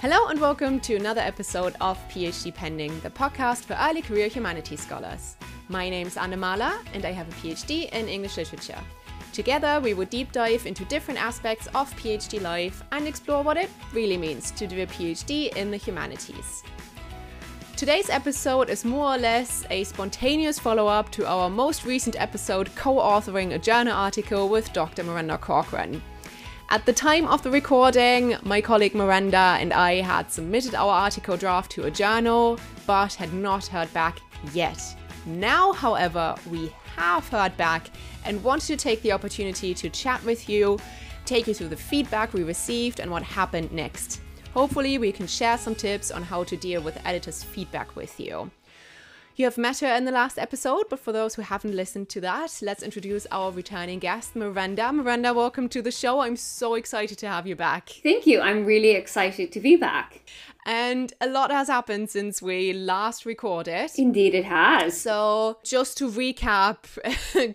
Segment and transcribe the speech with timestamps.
[0.00, 4.80] Hello and welcome to another episode of PhD Pending, the podcast for early career humanities
[4.80, 5.36] scholars.
[5.68, 8.78] My name is Anna Mahler and I have a PhD in English literature.
[9.34, 13.68] Together, we will deep dive into different aspects of PhD life and explore what it
[13.92, 16.62] really means to do a PhD in the humanities.
[17.76, 22.74] Today's episode is more or less a spontaneous follow up to our most recent episode
[22.74, 25.04] co authoring a journal article with Dr.
[25.04, 26.00] Miranda Corcoran.
[26.72, 31.36] At the time of the recording, my colleague Miranda and I had submitted our article
[31.36, 34.20] draft to a journal, but had not heard back
[34.52, 34.80] yet.
[35.26, 37.90] Now, however, we have heard back
[38.24, 40.78] and wanted to take the opportunity to chat with you,
[41.24, 44.20] take you through the feedback we received and what happened next.
[44.54, 48.48] Hopefully, we can share some tips on how to deal with editors' feedback with you.
[49.40, 52.20] You have met her in the last episode, but for those who haven't listened to
[52.20, 54.92] that, let's introduce our returning guest, Miranda.
[54.92, 56.20] Miranda, welcome to the show.
[56.20, 57.88] I'm so excited to have you back.
[58.02, 58.42] Thank you.
[58.42, 60.20] I'm really excited to be back.
[60.66, 63.90] And a lot has happened since we last recorded.
[63.96, 65.00] Indeed, it has.
[65.00, 66.78] So, just to recap,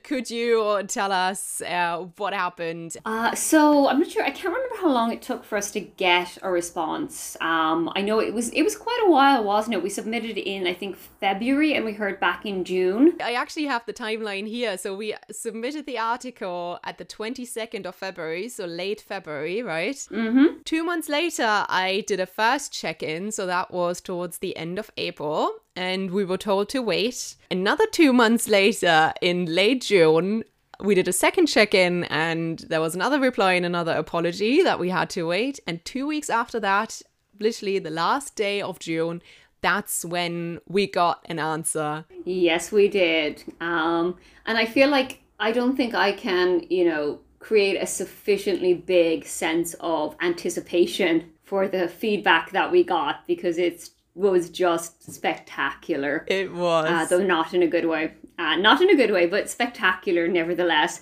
[0.03, 2.97] could you tell us uh, what happened?
[3.05, 4.23] Uh, so, I'm not sure.
[4.23, 7.37] I can't remember how long it took for us to get a response.
[7.41, 9.83] Um, I know it was it was quite a while, wasn't it?
[9.83, 13.13] We submitted in I think February, and we heard back in June.
[13.23, 14.77] I actually have the timeline here.
[14.77, 19.95] So, we submitted the article at the 22nd of February, so late February, right?
[19.95, 20.61] Mm-hmm.
[20.63, 23.31] Two months later, I did a first check check in.
[23.31, 25.51] So that was towards the end of April.
[25.75, 27.35] And we were told to wait.
[27.51, 30.43] Another two months later, in late June,
[30.79, 34.79] we did a second check in and there was another reply and another apology that
[34.79, 35.59] we had to wait.
[35.67, 37.01] And two weeks after that,
[37.39, 39.21] literally the last day of June,
[39.61, 42.05] that's when we got an answer.
[42.25, 43.43] Yes, we did.
[43.61, 48.73] Um, and I feel like I don't think I can, you know, create a sufficiently
[48.73, 56.25] big sense of anticipation for the feedback that we got because it was just spectacular.
[56.27, 56.85] It was.
[56.89, 58.13] Uh, though not in a good way.
[58.37, 61.01] Uh, not in a good way, but spectacular nevertheless.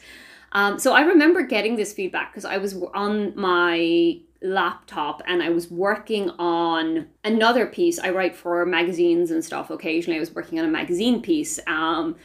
[0.52, 5.50] Um, so I remember getting this feedback because I was on my laptop and I
[5.50, 7.98] was working on another piece.
[7.98, 10.18] I write for magazines and stuff occasionally.
[10.18, 11.60] I was working on a magazine piece.
[11.66, 12.18] Um,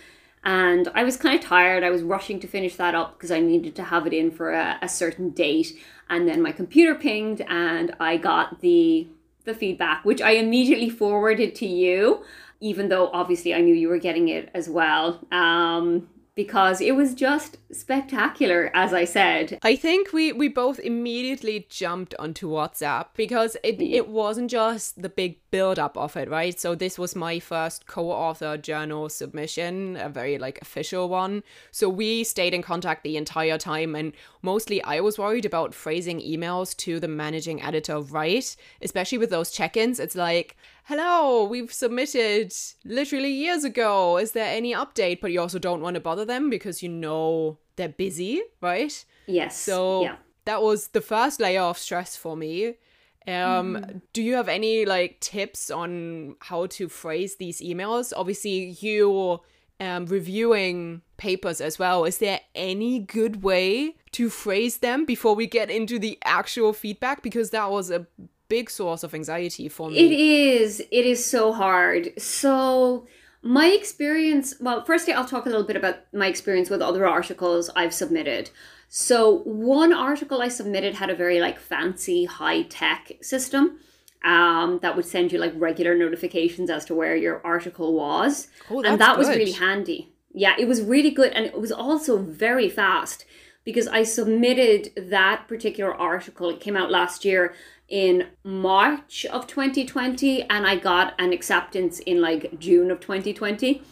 [0.44, 1.84] and I was kind of tired.
[1.84, 4.52] I was rushing to finish that up because I needed to have it in for
[4.52, 5.78] a, a certain date.
[6.10, 9.08] And then my computer pinged and I got the
[9.44, 12.22] the feedback, which I immediately forwarded to you,
[12.60, 15.20] even though obviously I knew you were getting it as well.
[15.32, 16.08] Um,
[16.38, 19.58] because it was just spectacular, as I said.
[19.60, 25.08] I think we, we both immediately jumped onto WhatsApp because it, it wasn't just the
[25.08, 26.56] big build up of it, right?
[26.60, 31.42] So this was my first co-author journal submission, a very like official one.
[31.72, 36.20] So we stayed in contact the entire time and mostly I was worried about phrasing
[36.20, 39.98] emails to the managing editor right, especially with those check-ins.
[39.98, 40.56] It's like
[40.88, 42.50] hello, we've submitted
[42.82, 44.16] literally years ago.
[44.16, 45.20] Is there any update?
[45.20, 49.04] But you also don't want to bother them because you know they're busy, right?
[49.26, 49.60] Yes.
[49.60, 50.16] So yeah.
[50.46, 52.68] that was the first layer of stress for me.
[53.26, 54.00] Um, mm.
[54.14, 58.14] Do you have any like tips on how to phrase these emails?
[58.16, 59.40] Obviously, you
[59.80, 62.06] um, reviewing papers as well.
[62.06, 67.22] Is there any good way to phrase them before we get into the actual feedback?
[67.22, 68.06] Because that was a
[68.48, 69.98] big source of anxiety for me.
[69.98, 70.80] It is.
[70.90, 72.12] It is so hard.
[72.20, 73.06] So
[73.42, 77.70] my experience, well, firstly, I'll talk a little bit about my experience with other articles
[77.76, 78.50] I've submitted.
[78.88, 83.78] So one article I submitted had a very like fancy high tech system
[84.24, 88.48] um, that would send you like regular notifications as to where your article was.
[88.70, 89.18] Oh, and that good.
[89.18, 90.12] was really handy.
[90.32, 91.32] Yeah, it was really good.
[91.32, 93.24] And it was also very fast
[93.64, 96.48] because I submitted that particular article.
[96.50, 97.54] It came out last year
[97.88, 103.82] in March of 2020 and I got an acceptance in like June of 2020.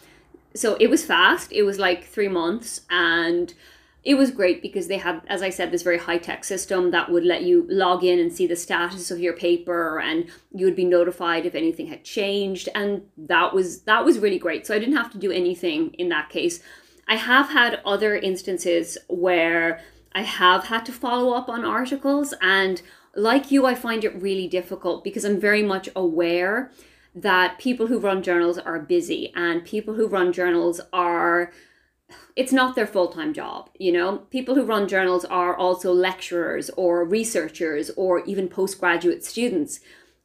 [0.55, 1.53] So it was fast.
[1.53, 3.55] It was like 3 months and
[4.05, 7.25] it was great because they had as I said this very high-tech system that would
[7.25, 10.85] let you log in and see the status of your paper and you would be
[10.85, 14.67] notified if anything had changed and that was that was really great.
[14.67, 16.63] So I didn't have to do anything in that case.
[17.09, 19.81] I have had other instances where
[20.13, 22.83] I have had to follow up on articles and
[23.17, 26.71] like you, I find it really difficult because I'm very much aware
[27.15, 31.51] that people who run journals are busy and people who run journals are
[32.37, 34.19] it's not their full-time job you know?
[34.31, 39.81] People who run journals are also lecturers or researchers or even postgraduate students.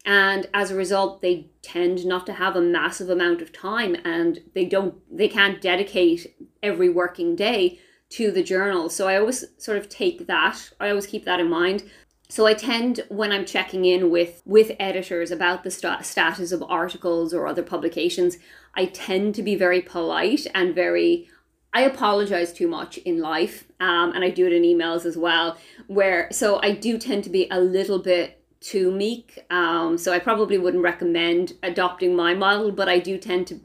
[0.05, 4.39] And as a result they tend not to have a massive amount of time and
[4.53, 7.79] they don't they can't dedicate every working day
[8.09, 8.89] to the journal.
[8.89, 11.83] So i always sort of take that i always keep that in mind
[12.31, 16.63] So I tend when I'm checking in with with editors about the st- status of
[16.63, 18.37] articles or other publications,
[18.73, 21.27] I tend to be very polite and very
[21.73, 25.57] I apologize too much in life, um, and I do it in emails as well.
[25.87, 29.43] Where so I do tend to be a little bit too meek.
[29.49, 33.59] Um, so I probably wouldn't recommend adopting my model, but I do tend to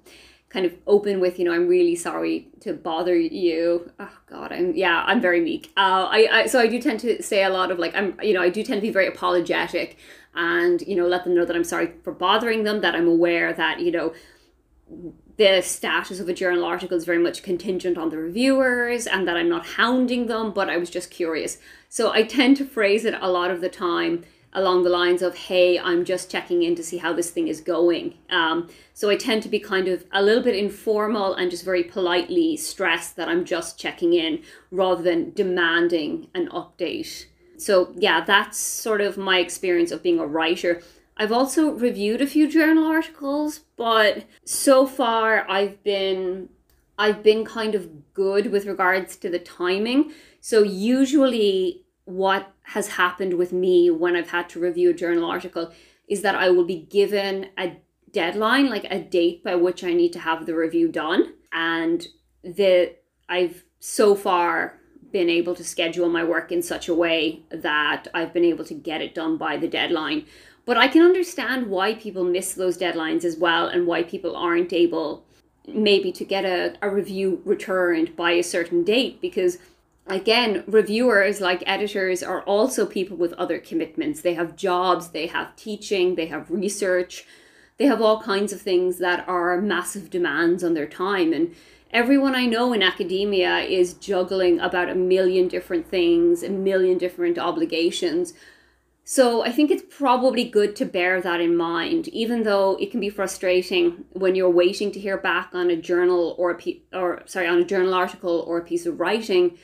[0.56, 3.92] kind of open with, you know, I'm really sorry to bother you.
[4.00, 5.70] Oh God, I'm yeah, I'm very meek.
[5.76, 8.32] Uh, I, I so I do tend to say a lot of like I'm, you
[8.32, 9.98] know, I do tend to be very apologetic,
[10.34, 12.80] and you know, let them know that I'm sorry for bothering them.
[12.80, 14.14] That I'm aware that you know
[15.36, 19.36] the status of a journal article is very much contingent on the reviewers and that
[19.36, 21.58] I'm not hounding them, but I was just curious.
[21.90, 24.24] So I tend to phrase it a lot of the time
[24.56, 27.60] along the lines of, hey, I'm just checking in to see how this thing is
[27.60, 28.14] going.
[28.30, 31.84] Um, so I tend to be kind of a little bit informal and just very
[31.84, 37.26] politely stress that I'm just checking in rather than demanding an update.
[37.58, 40.82] So, yeah, that's sort of my experience of being a writer.
[41.18, 46.48] I've also reviewed a few journal articles, but so far I've been
[46.98, 50.12] I've been kind of good with regards to the timing.
[50.40, 55.72] So usually what has happened with me when I've had to review a journal article
[56.08, 57.76] is that I will be given a
[58.10, 61.34] deadline, like a date by which I need to have the review done.
[61.52, 62.06] And
[62.42, 62.94] the
[63.28, 64.80] I've so far
[65.12, 68.74] been able to schedule my work in such a way that I've been able to
[68.74, 70.26] get it done by the deadline.
[70.64, 74.72] But I can understand why people miss those deadlines as well and why people aren't
[74.72, 75.24] able
[75.68, 79.58] maybe to get a, a review returned by a certain date because
[80.06, 84.20] again, reviewers like editors are also people with other commitments.
[84.20, 87.24] They have jobs, they have teaching, they have research,
[87.78, 91.32] they have all kinds of things that are massive demands on their time.
[91.32, 91.54] And
[91.90, 97.38] everyone I know in academia is juggling about a million different things, a million different
[97.38, 98.32] obligations.
[99.08, 102.98] So I think it's probably good to bear that in mind, even though it can
[102.98, 107.22] be frustrating when you're waiting to hear back on a journal or a pe- or
[107.24, 109.56] sorry on a journal article or a piece of writing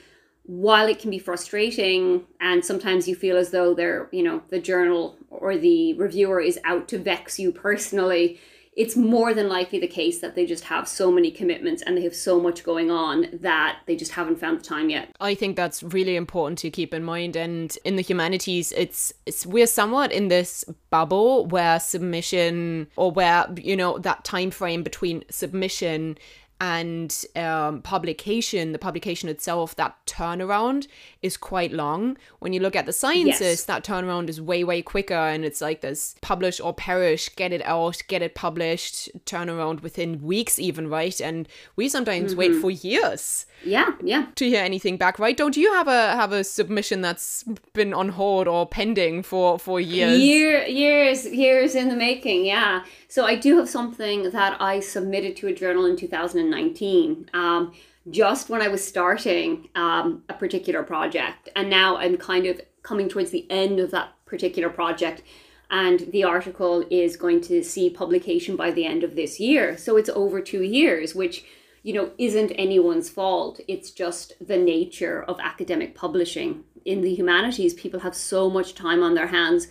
[0.44, 4.58] while it can be frustrating and sometimes you feel as though they're you know the
[4.58, 8.38] journal or the reviewer is out to vex you personally
[8.74, 12.02] it's more than likely the case that they just have so many commitments and they
[12.02, 15.14] have so much going on that they just haven't found the time yet.
[15.20, 19.44] I think that's really important to keep in mind and in the humanities it's, it's
[19.44, 25.22] we're somewhat in this bubble where submission or where you know that time frame between
[25.30, 26.16] submission
[26.62, 30.86] and um, publication, the publication itself, that turnaround
[31.20, 32.16] is quite long.
[32.38, 33.64] When you look at the sciences, yes.
[33.64, 35.12] that turnaround is way, way quicker.
[35.12, 40.22] And it's like this publish or perish, get it out, get it published, turnaround within
[40.22, 41.20] weeks, even, right?
[41.20, 42.38] And we sometimes mm-hmm.
[42.38, 43.46] wait for years.
[43.64, 44.26] Yeah, yeah.
[44.36, 45.36] To hear anything back, right?
[45.36, 49.80] Don't you have a have a submission that's been on hold or pending for for
[49.80, 50.18] years?
[50.18, 52.44] Year, years, years in the making.
[52.44, 52.84] Yeah.
[53.08, 55.96] So I do have something that I submitted to a journal in
[56.52, 57.30] 2019.
[57.34, 57.72] Um,
[58.10, 63.08] just when I was starting um, a particular project, and now I'm kind of coming
[63.08, 65.22] towards the end of that particular project
[65.72, 69.76] and the article is going to see publication by the end of this year.
[69.78, 71.44] So it's over two years, which
[71.82, 73.58] you know isn't anyone's fault.
[73.66, 76.64] It's just the nature of academic publishing.
[76.84, 79.68] In the humanities, people have so much time on their hands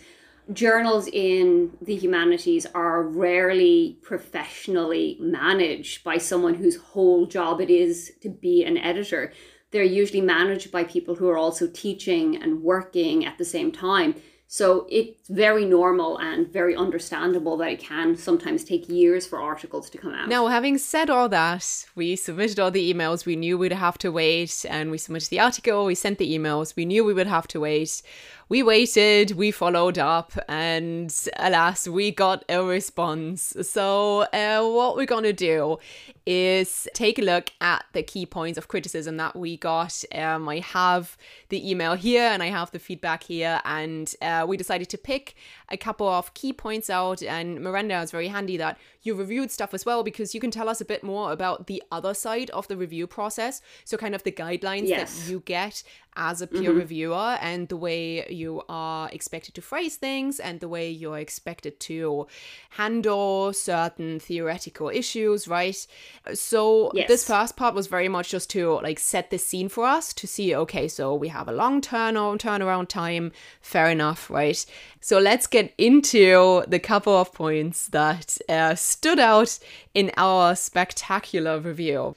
[0.52, 8.12] journals in the humanities are rarely professionally managed by someone whose whole job it is
[8.22, 9.32] to be an editor.
[9.70, 14.16] They're usually managed by people who are also teaching and working at the same time.
[14.48, 19.88] So it's very normal and very understandable that it can sometimes take years for articles
[19.90, 20.28] to come out.
[20.28, 23.24] Now, having said all that, we submitted all the emails.
[23.24, 26.76] We knew we'd have to wait, and we submitted the article, we sent the emails.
[26.76, 28.02] We knew we would have to wait
[28.52, 33.54] we waited, we followed up, and alas, we got a response.
[33.62, 35.78] So, uh, what we're gonna do
[36.26, 40.04] is take a look at the key points of criticism that we got.
[40.14, 41.16] Um, I have
[41.48, 45.21] the email here and I have the feedback here, and uh, we decided to pick
[45.68, 47.22] a couple of key points out.
[47.22, 50.68] And Miranda is very handy that you reviewed stuff as well because you can tell
[50.68, 53.60] us a bit more about the other side of the review process.
[53.84, 55.24] So, kind of the guidelines yes.
[55.24, 55.82] that you get
[56.16, 56.78] as a peer mm-hmm.
[56.78, 61.80] reviewer and the way you are expected to phrase things and the way you're expected
[61.80, 62.26] to
[62.70, 65.86] handle certain theoretical issues, right?
[66.34, 67.08] So yes.
[67.08, 70.26] this first part was very much just to like set the scene for us to
[70.26, 74.64] see, okay, so we have a long turn turnaround time, fair enough, right?
[75.00, 79.58] So let's get into the couple of points that uh, stood out
[79.94, 82.14] in our spectacular review.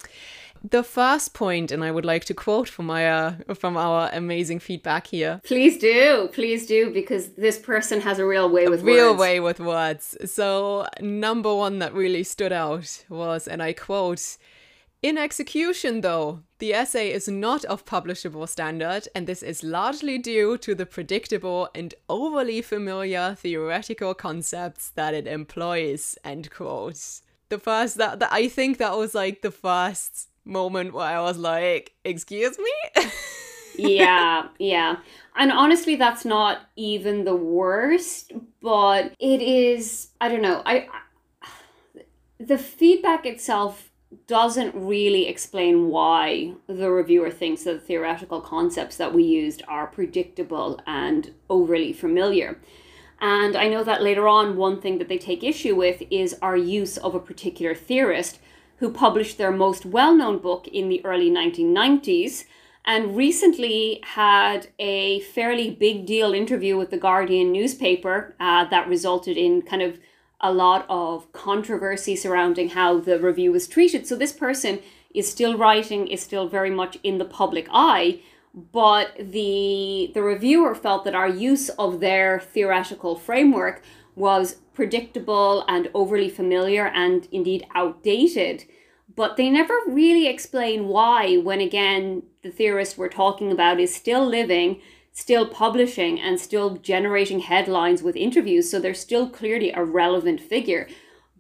[0.72, 4.60] The first point, and I would like to quote from my uh, from our amazing
[4.60, 5.42] feedback here.
[5.44, 9.20] Please do, please do, because this person has a real way with real words.
[9.20, 10.18] way with words.
[10.26, 14.38] So number one that really stood out was, and I quote.
[15.02, 20.58] In execution, though, the essay is not of publishable standard, and this is largely due
[20.58, 26.18] to the predictable and overly familiar theoretical concepts that it employs.
[26.24, 27.22] End quote.
[27.50, 31.38] The first that, that I think that was like the first moment where I was
[31.38, 33.04] like, "Excuse me."
[33.78, 34.98] yeah, yeah.
[35.36, 40.10] And honestly, that's not even the worst, but it is.
[40.22, 40.62] I don't know.
[40.66, 41.02] I, I
[42.40, 43.92] the feedback itself
[44.28, 49.88] doesn't really explain why the reviewer thinks that the theoretical concepts that we used are
[49.88, 52.60] predictable and overly familiar.
[53.20, 56.58] And I know that later on, one thing that they take issue with is our
[56.58, 58.40] use of a particular theorist
[58.78, 62.46] who published their most well known book in the early 1990s
[62.86, 69.38] and recently had a fairly big deal interview with the Guardian newspaper uh, that resulted
[69.38, 70.00] in kind of
[70.40, 74.06] a lot of controversy surrounding how the review was treated.
[74.06, 74.80] So this person
[75.14, 78.20] is still writing, is still very much in the public eye,
[78.54, 83.82] but the the reviewer felt that our use of their theoretical framework
[84.16, 88.66] was predictable and overly familiar and indeed outdated.
[89.16, 94.26] But they never really explain why, when again, the theorist we're talking about is still
[94.26, 94.82] living
[95.16, 98.70] still publishing and still generating headlines with interviews.
[98.70, 100.90] So they're still clearly a relevant figure.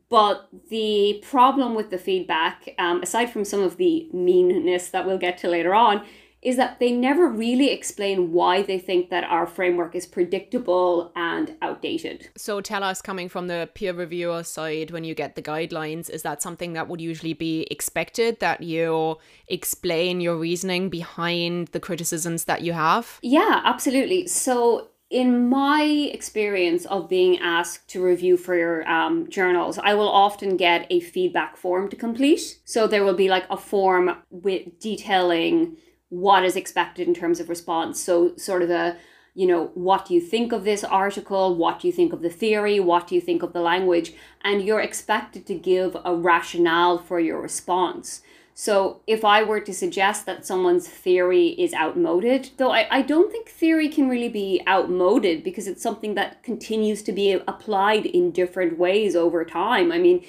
[0.10, 5.18] But the problem with the feedback, um, aside from some of the meanness that we'll
[5.18, 6.06] get to later on,
[6.46, 11.58] is that they never really explain why they think that our framework is predictable and
[11.62, 12.30] outdated.
[12.38, 16.22] So tell us, coming from the peer reviewer side, when you get the guidelines, is
[16.22, 22.46] that something that would usually be expected that you explain your reasoning behind the criticisms
[22.46, 23.18] that you have?
[23.24, 24.28] Yeah, absolutely.
[24.28, 25.82] So in my
[26.14, 31.00] experience of being asked to review for your um, journals, I will often get a
[31.00, 32.60] feedback form to complete.
[32.66, 35.78] So there will be like a form with detailing
[36.10, 38.00] what is expected in terms of response.
[38.00, 38.98] So, sort of a,
[39.34, 41.56] you know, what do you think of this article?
[41.56, 42.80] What do you think of the theory?
[42.80, 44.14] What do you think of the language?
[44.42, 48.22] And you're expected to give a rationale for your response.
[48.58, 53.30] So, if I were to suggest that someone's theory is outmoded, though I, I don't
[53.30, 58.32] think theory can really be outmoded because it's something that continues to be applied in
[58.32, 59.92] different ways over time.
[59.92, 60.24] I mean,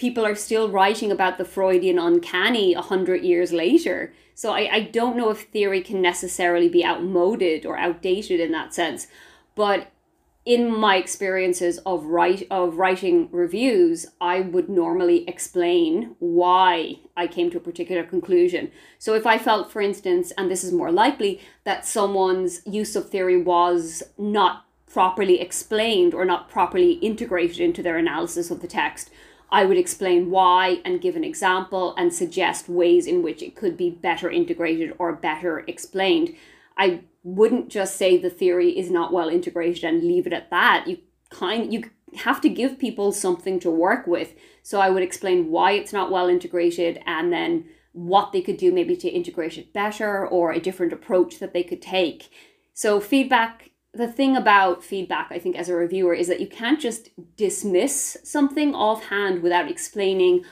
[0.00, 4.14] people are still writing about the Freudian uncanny a hundred years later.
[4.34, 8.72] So I, I don't know if theory can necessarily be outmoded or outdated in that
[8.72, 9.08] sense.
[9.54, 9.92] But
[10.46, 17.50] in my experiences of write of writing reviews, I would normally explain why I came
[17.50, 18.72] to a particular conclusion.
[18.98, 23.10] So if I felt, for instance, and this is more likely, that someone's use of
[23.10, 29.10] theory was not properly explained or not properly integrated into their analysis of the text,
[29.52, 33.76] I would explain why and give an example and suggest ways in which it could
[33.76, 36.34] be better integrated or better explained.
[36.76, 40.86] I wouldn't just say the theory is not well integrated and leave it at that.
[40.86, 40.98] You
[41.30, 44.34] kind you have to give people something to work with.
[44.62, 48.72] So I would explain why it's not well integrated and then what they could do
[48.72, 52.30] maybe to integrate it better or a different approach that they could take.
[52.72, 56.80] So feedback the thing about feedback, I think, as a reviewer, is that you can't
[56.80, 60.44] just dismiss something offhand without explaining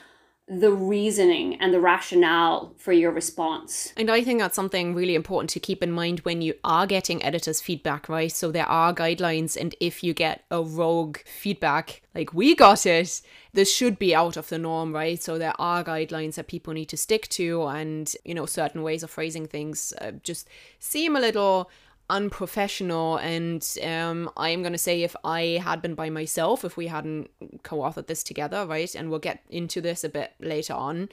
[0.50, 3.92] the reasoning and the rationale for your response.
[3.98, 7.22] And I think that's something really important to keep in mind when you are getting
[7.22, 8.32] editors' feedback, right?
[8.32, 13.20] So there are guidelines, and if you get a rogue feedback, like we got it,
[13.52, 15.22] this should be out of the norm, right?
[15.22, 19.02] So there are guidelines that people need to stick to, and you know, certain ways
[19.02, 21.70] of phrasing things uh, just seem a little
[22.10, 26.86] unprofessional and um, i'm going to say if i had been by myself if we
[26.86, 27.30] hadn't
[27.62, 31.08] co-authored this together right and we'll get into this a bit later on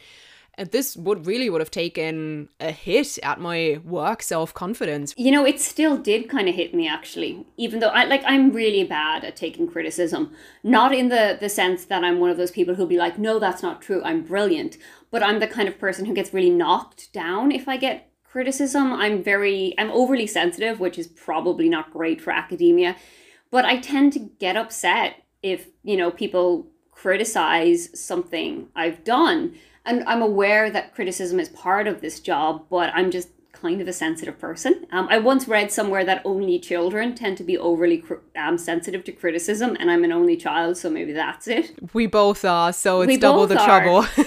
[0.58, 5.14] uh, this would really would have taken a hit at my work self-confidence.
[5.18, 8.52] You know it still did kind of hit me actually even though i like i'm
[8.52, 10.32] really bad at taking criticism.
[10.64, 13.40] Not in the the sense that i'm one of those people who'll be like no
[13.40, 14.78] that's not true i'm brilliant
[15.12, 18.92] but i'm the kind of person who gets really knocked down if i get criticism.
[18.92, 22.98] I'm very, I'm overly sensitive, which is probably not great for academia,
[23.50, 29.56] but I tend to get upset if, you know, people criticize something I've done.
[29.86, 33.30] And I'm aware that criticism is part of this job, but I'm just
[33.66, 34.86] kind of a sensitive person.
[34.92, 38.04] Um, I once read somewhere that only children tend to be overly
[38.38, 41.74] um, sensitive to criticism, and I'm an only child, so maybe that's it.
[41.94, 43.66] We both are, so it's we double the are.
[43.66, 44.08] trouble.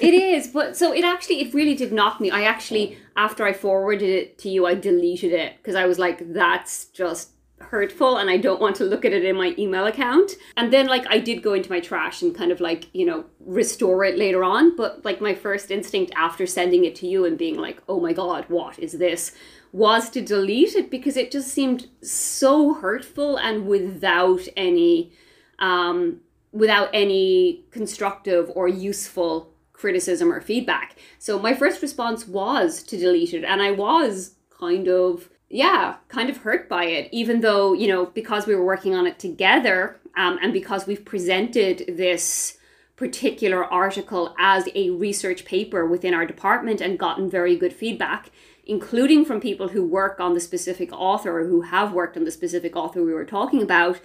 [0.00, 2.30] it is, but so it actually, it really did knock me.
[2.30, 6.32] I actually, after I forwarded it to you, I deleted it because I was like,
[6.32, 10.32] that's just hurtful and I don't want to look at it in my email account.
[10.56, 13.24] And then like I did go into my trash and kind of like, you know,
[13.40, 17.36] restore it later on, but like my first instinct after sending it to you and
[17.38, 19.32] being like, "Oh my god, what is this?"
[19.72, 25.12] was to delete it because it just seemed so hurtful and without any
[25.58, 26.20] um
[26.52, 30.96] without any constructive or useful criticism or feedback.
[31.18, 36.28] So my first response was to delete it and I was kind of yeah, kind
[36.28, 39.98] of hurt by it, even though, you know, because we were working on it together
[40.16, 42.58] um, and because we've presented this
[42.96, 48.30] particular article as a research paper within our department and gotten very good feedback,
[48.66, 52.30] including from people who work on the specific author or who have worked on the
[52.30, 54.00] specific author we were talking about.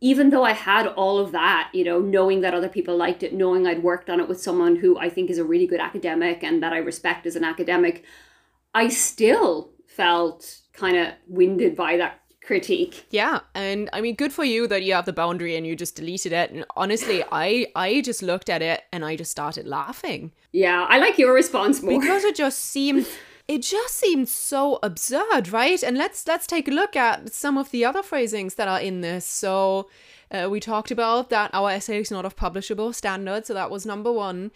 [0.00, 3.34] Even though I had all of that, you know, knowing that other people liked it,
[3.34, 6.44] knowing I'd worked on it with someone who I think is a really good academic
[6.44, 8.04] and that I respect as an academic,
[8.72, 13.06] I still felt kind of winded by that critique.
[13.10, 15.96] Yeah, and I mean good for you that you have the boundary and you just
[15.96, 16.50] deleted it.
[16.50, 20.32] And honestly, I I just looked at it and I just started laughing.
[20.52, 22.00] Yeah, I like your response more.
[22.00, 23.06] Because it just seemed
[23.46, 25.82] it just seemed so absurd, right?
[25.82, 29.00] And let's let's take a look at some of the other phrasings that are in
[29.00, 29.26] this.
[29.26, 29.88] So
[30.30, 33.86] uh, we talked about that our essay is not of publishable standard, so that was
[33.86, 34.50] number one.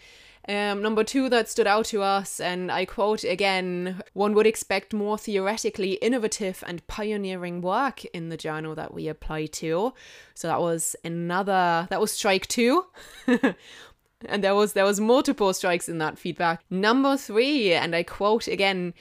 [0.47, 4.93] Um, number two that stood out to us, and I quote again, one would expect
[4.93, 9.93] more theoretically innovative and pioneering work in the journal that we apply to.
[10.33, 12.85] So that was another, that was strike two.
[14.25, 16.61] and there was there was multiple strikes in that feedback.
[16.69, 18.93] Number three, and I quote again,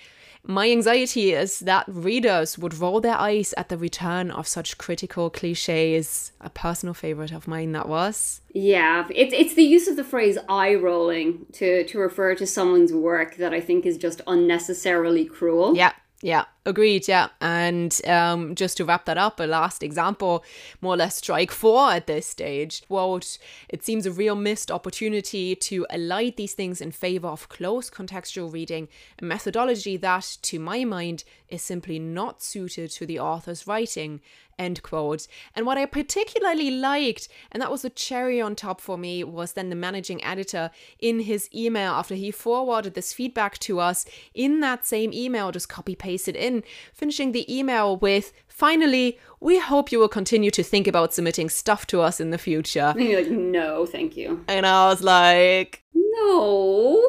[0.44, 5.30] my anxiety is that readers would roll their eyes at the return of such critical
[5.30, 6.32] cliches.
[6.40, 8.40] A personal favorite of mine that was.
[8.52, 12.92] Yeah, it's it's the use of the phrase eye rolling to to refer to someone's
[12.92, 15.76] work that I think is just unnecessarily cruel.
[15.76, 15.92] Yeah.
[16.24, 17.08] Yeah, agreed.
[17.08, 17.30] Yeah.
[17.40, 20.44] And um, just to wrap that up, a last example,
[20.80, 22.86] more or less strike four at this stage.
[22.86, 27.90] Quote, it seems a real missed opportunity to alight these things in favor of close
[27.90, 28.86] contextual reading,
[29.20, 34.20] a methodology that, to my mind, is simply not suited to the author's writing
[34.62, 35.26] End quote.
[35.54, 39.52] And what I particularly liked, and that was a cherry on top for me, was
[39.52, 44.60] then the managing editor in his email after he forwarded this feedback to us in
[44.60, 49.98] that same email, just copy pasted in, finishing the email with Finally, we hope you
[49.98, 52.92] will continue to think about submitting stuff to us in the future.
[52.94, 54.44] And you're like, no, thank you.
[54.46, 57.02] And I was like, no.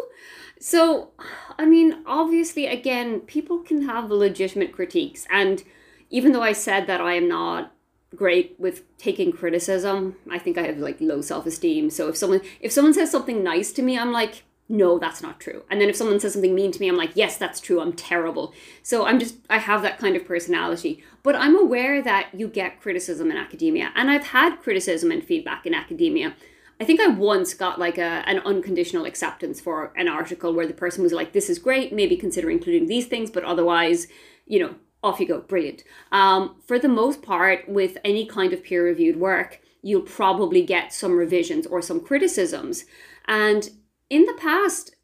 [0.60, 1.12] So,
[1.60, 5.28] I mean, obviously, again, people can have legitimate critiques.
[5.30, 5.64] And
[6.14, 7.74] even though I said that I am not
[8.16, 11.90] great with taking criticism, I think I have like low self-esteem.
[11.90, 15.40] So if someone if someone says something nice to me, I'm like, no, that's not
[15.40, 15.64] true.
[15.72, 17.82] And then if someone says something mean to me, I'm like, yes, that's true.
[17.82, 18.54] I'm terrible.
[18.84, 21.04] So I'm just I have that kind of personality.
[21.24, 25.66] But I'm aware that you get criticism in academia, and I've had criticism and feedback
[25.66, 26.36] in academia.
[26.80, 30.74] I think I once got like a an unconditional acceptance for an article where the
[30.76, 31.92] person was like, "This is great.
[31.92, 34.06] Maybe consider including these things, but otherwise,
[34.46, 35.84] you know, off you go, brilliant.
[36.12, 40.94] Um, for the most part, with any kind of peer reviewed work, you'll probably get
[40.94, 42.86] some revisions or some criticisms.
[43.28, 43.70] And
[44.10, 44.96] in the past,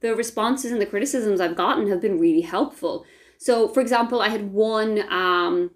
[0.00, 3.04] the responses and the criticisms I've gotten have been really helpful.
[3.38, 5.02] So, for example, I had one.
[5.10, 5.72] Um,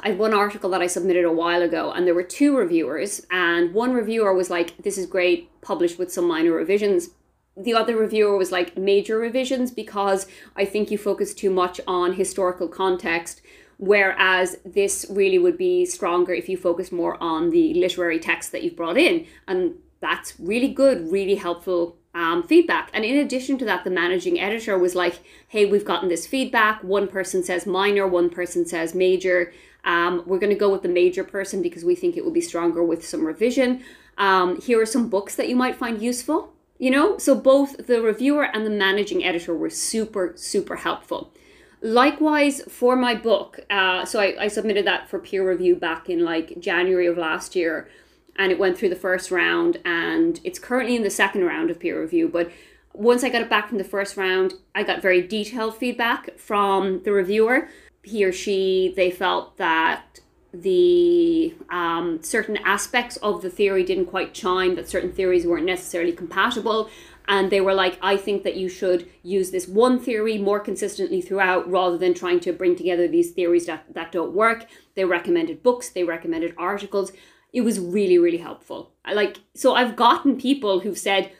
[0.00, 3.26] I had one article that I submitted a while ago, and there were two reviewers,
[3.32, 7.10] and one reviewer was like, "This is great, published with some minor revisions."
[7.56, 12.14] The other reviewer was like major revisions because I think you focus too much on
[12.14, 13.42] historical context,
[13.76, 18.62] whereas this really would be stronger if you focus more on the literary text that
[18.62, 19.26] you've brought in.
[19.46, 22.90] And that's really good, really helpful um, feedback.
[22.92, 26.82] And in addition to that, the managing editor was like, hey, we've gotten this feedback.
[26.82, 29.52] One person says minor, one person says major.
[29.84, 32.40] Um, we're going to go with the major person because we think it will be
[32.40, 33.82] stronger with some revision.
[34.16, 37.16] Um, here are some books that you might find useful you know?
[37.16, 41.32] So both the reviewer and the managing editor were super super helpful.
[41.80, 46.24] Likewise for my book uh, so I, I submitted that for peer review back in
[46.24, 47.88] like january of last year
[48.36, 51.80] and it went through the first round and it's currently in the second round of
[51.80, 52.50] peer review but
[52.92, 57.02] once i got it back from the first round i got very detailed feedback from
[57.02, 57.68] the reviewer.
[58.04, 60.20] He or she they felt that
[60.52, 66.12] the um, certain aspects of the theory didn't quite chime, that certain theories weren't necessarily
[66.12, 66.90] compatible.
[67.28, 71.20] and they were like, I think that you should use this one theory more consistently
[71.20, 74.66] throughout rather than trying to bring together these theories that, that don't work.
[74.94, 77.12] They recommended books, they recommended articles.
[77.52, 78.92] It was really, really helpful.
[79.04, 81.32] I like so I've gotten people who've said,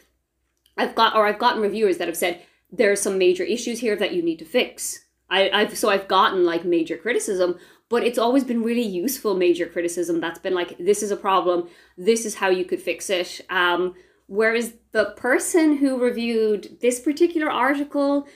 [0.76, 3.96] I've got or I've gotten reviewers that have said there are some major issues here
[3.96, 5.04] that you need to fix.
[5.28, 7.58] I, I've so I've gotten like major criticism,
[7.92, 11.68] but it's always been really useful major criticism that's been like this is a problem,
[11.96, 13.40] this is how you could fix it.
[13.50, 13.94] Um,
[14.32, 18.26] Whereas the person who reviewed this particular article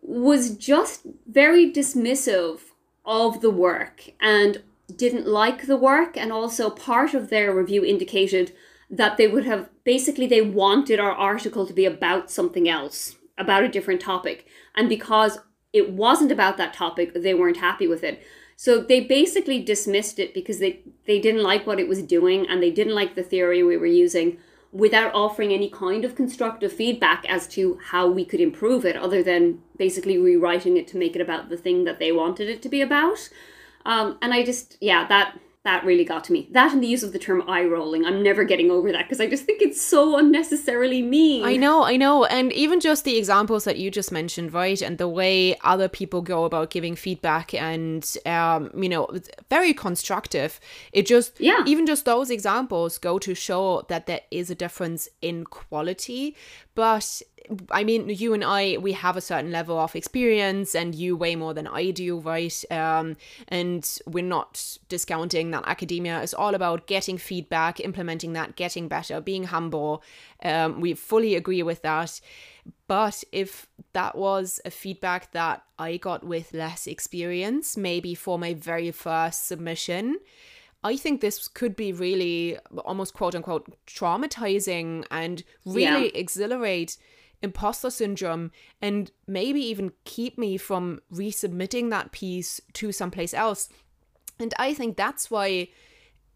[0.00, 2.60] was just very dismissive
[3.04, 4.62] of the work and
[4.94, 8.52] didn't like the work and also part of their review indicated
[8.88, 13.64] that they would have basically they wanted our article to be about something else about
[13.64, 15.40] a different topic and because
[15.74, 18.22] it wasn't about that topic they weren't happy with it
[18.56, 22.62] so they basically dismissed it because they they didn't like what it was doing and
[22.62, 24.38] they didn't like the theory we were using
[24.72, 29.22] without offering any kind of constructive feedback as to how we could improve it, other
[29.22, 32.68] than basically rewriting it to make it about the thing that they wanted it to
[32.68, 33.28] be about.
[33.86, 36.48] Um, and I just, yeah, that that really got to me.
[36.52, 38.04] That and the use of the term eye rolling.
[38.04, 41.44] I'm never getting over that because I just think it's so unnecessarily mean.
[41.44, 42.24] I know, I know.
[42.24, 44.80] And even just the examples that you just mentioned, right?
[44.80, 49.08] And the way other people go about giving feedback and, um, you know,
[49.50, 50.60] very constructive.
[50.92, 51.64] It just, yeah.
[51.66, 56.36] even just those examples go to show that there is a difference in quality.
[56.76, 57.22] But
[57.70, 61.36] I mean, you and I, we have a certain level of experience, and you way
[61.36, 62.64] more than I do, right?
[62.70, 63.16] Um,
[63.48, 69.20] and we're not discounting that academia is all about getting feedback, implementing that, getting better,
[69.20, 70.02] being humble.
[70.42, 72.20] Um, we fully agree with that.
[72.88, 78.54] But if that was a feedback that I got with less experience, maybe for my
[78.54, 80.18] very first submission,
[80.82, 86.20] I think this could be really almost quote unquote traumatizing and really yeah.
[86.20, 86.96] exhilarate
[87.46, 88.50] imposter syndrome
[88.82, 93.68] and maybe even keep me from resubmitting that piece to someplace else.
[94.38, 95.68] And I think that's why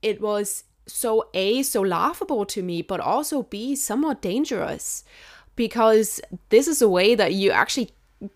[0.01, 5.05] it was so A, so laughable to me, but also B, somewhat dangerous
[5.57, 7.91] because this is a way that you actually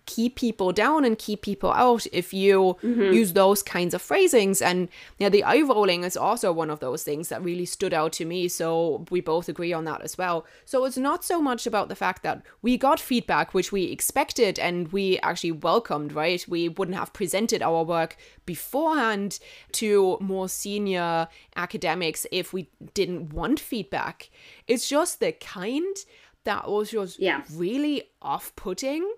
[0.06, 3.12] keep people down and keep people out if you mm-hmm.
[3.12, 4.62] use those kinds of phrasings.
[4.62, 8.12] And yeah the eye rolling is also one of those things that really stood out
[8.14, 8.48] to me.
[8.48, 10.46] So we both agree on that as well.
[10.64, 14.58] So it's not so much about the fact that we got feedback which we expected
[14.58, 16.44] and we actually welcomed right?
[16.48, 18.16] We wouldn't have presented our work
[18.46, 19.38] beforehand
[19.72, 24.30] to more senior academics if we didn't want feedback.
[24.66, 25.96] It's just the kind
[26.44, 27.42] that was just yeah.
[27.52, 29.10] really off-putting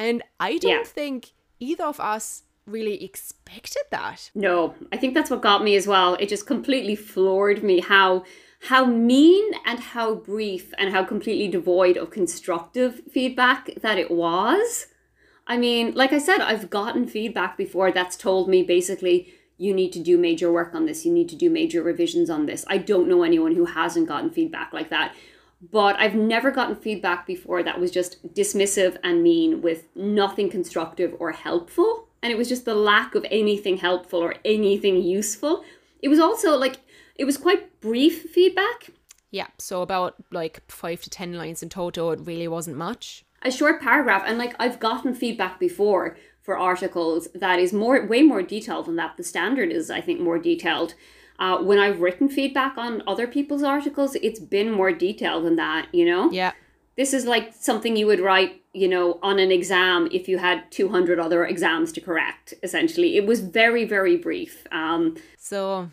[0.00, 0.84] and I don't yeah.
[0.84, 4.30] think either of us really expected that.
[4.34, 6.14] No, I think that's what got me as well.
[6.14, 8.24] It just completely floored me how
[8.64, 14.86] how mean and how brief and how completely devoid of constructive feedback that it was.
[15.46, 19.92] I mean, like I said, I've gotten feedback before that's told me basically you need
[19.92, 22.64] to do major work on this, you need to do major revisions on this.
[22.68, 25.14] I don't know anyone who hasn't gotten feedback like that
[25.60, 31.14] but I've never gotten feedback before that was just dismissive and mean with nothing constructive
[31.18, 32.08] or helpful.
[32.22, 35.64] And it was just the lack of anything helpful or anything useful.
[36.02, 36.78] It was also like,
[37.14, 38.90] it was quite brief feedback.
[39.30, 42.12] Yeah, so about like five to 10 lines in total.
[42.12, 43.24] It really wasn't much.
[43.42, 44.24] A short paragraph.
[44.26, 48.96] And like, I've gotten feedback before for articles that is more, way more detailed than
[48.96, 49.16] that.
[49.16, 50.94] The standard is, I think, more detailed.
[51.40, 55.88] Uh, when I've written feedback on other people's articles, it's been more detailed than that,
[55.92, 56.30] you know?
[56.30, 56.52] Yeah.
[56.96, 60.70] This is like something you would write, you know, on an exam if you had
[60.70, 63.16] 200 other exams to correct, essentially.
[63.16, 64.66] It was very, very brief.
[64.70, 65.90] Um, so,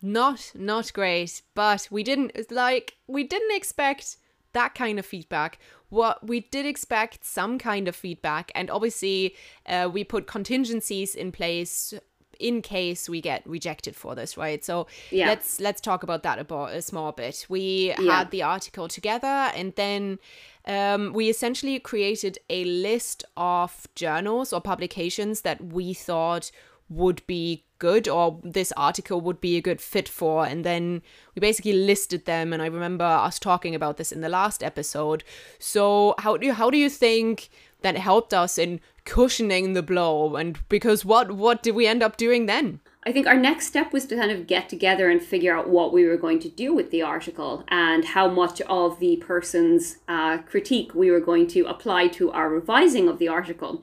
[0.00, 4.18] not not great, but we didn't like we didn't expect
[4.52, 5.58] that kind of feedback.
[5.88, 9.34] What we did expect some kind of feedback, and obviously,
[9.66, 11.94] uh, we put contingencies in place
[12.38, 14.64] in case we get rejected for this right?
[14.64, 15.26] So yeah.
[15.26, 17.46] let's let's talk about that about a small bit.
[17.48, 18.18] We yeah.
[18.18, 20.18] had the article together and then
[20.66, 26.50] um, we essentially created a list of journals or publications that we thought
[26.88, 30.46] would be good or this article would be a good fit for.
[30.46, 31.02] And then
[31.34, 32.52] we basically listed them.
[32.52, 35.24] And i remember us talking about this in the last episode.
[35.58, 37.50] So how do you how do you think
[37.84, 42.16] that helped us in cushioning the blow and because what what did we end up
[42.16, 45.54] doing then I think our next step was to kind of get together and figure
[45.54, 49.16] out what we were going to do with the article and how much of the
[49.16, 53.82] person's uh, critique we were going to apply to our revising of the article.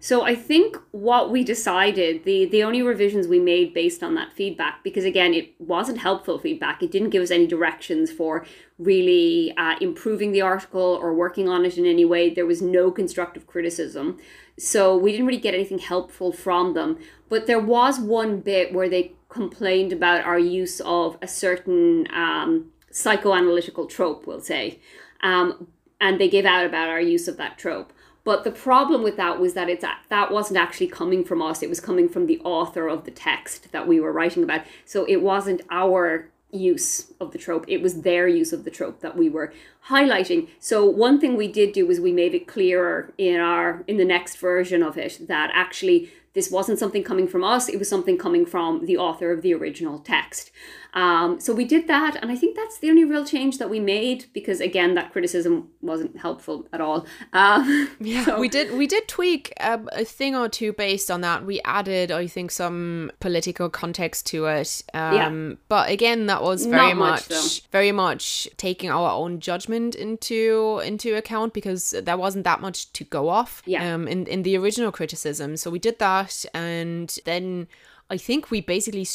[0.00, 4.32] So I think what we decided, the the only revisions we made based on that
[4.32, 6.82] feedback, because again, it wasn't helpful feedback.
[6.82, 8.46] It didn't give us any directions for
[8.78, 12.30] really uh, improving the article or working on it in any way.
[12.30, 14.18] There was no constructive criticism.
[14.56, 16.98] So we didn't really get anything helpful from them.
[17.28, 22.70] But there was one bit where they complained about our use of a certain um,
[22.92, 24.80] psychoanalytical trope, we'll say.
[25.22, 25.68] Um,
[26.00, 27.92] and they gave out about our use of that trope.
[28.28, 31.62] But the problem with that was that it's that wasn't actually coming from us.
[31.62, 34.66] It was coming from the author of the text that we were writing about.
[34.84, 37.64] So it wasn't our use of the trope.
[37.68, 39.54] It was their use of the trope that we were
[39.88, 40.48] highlighting.
[40.60, 44.04] So one thing we did do was we made it clearer in our in the
[44.04, 48.18] next version of it that actually this wasn't something coming from us, it was something
[48.18, 50.50] coming from the author of the original text.
[50.94, 53.78] Um, so we did that, and I think that's the only real change that we
[53.78, 57.06] made because again, that criticism wasn't helpful at all.
[57.32, 58.40] Um, yeah, so.
[58.40, 61.44] we did we did tweak a, a, thing or two based on that.
[61.44, 64.82] We added, I think, some political context to it.
[64.94, 65.56] Um, yeah.
[65.68, 71.16] But again, that was very much, much very much taking our own judgment into into
[71.16, 73.62] account because there wasn't that much to go off.
[73.66, 73.94] Yeah.
[73.94, 77.68] Um, in in the original criticism, so we did that, and then
[78.10, 79.06] I think we basically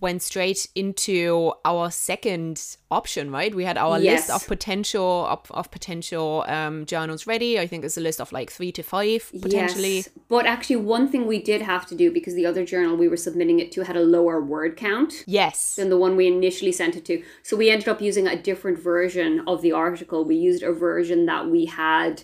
[0.00, 3.52] went straight into our second option, right?
[3.52, 4.28] We had our yes.
[4.28, 7.58] list of potential of, of potential um, journals ready.
[7.58, 9.96] I think it's a list of like three to five potentially.
[9.96, 10.08] Yes.
[10.28, 13.16] But actually, one thing we did have to do because the other journal we were
[13.16, 15.24] submitting it to had a lower word count.
[15.26, 15.74] Yes.
[15.74, 17.22] Than the one we initially sent it to.
[17.42, 20.24] So we ended up using a different version of the article.
[20.24, 22.22] We used a version that we had.